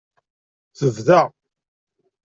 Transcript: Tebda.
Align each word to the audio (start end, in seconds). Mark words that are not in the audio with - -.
Tebda. 0.77 1.21